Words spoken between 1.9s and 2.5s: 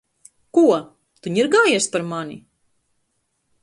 par mani?!